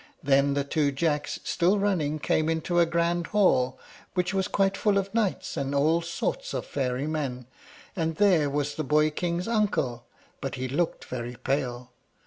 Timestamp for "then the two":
0.23-0.91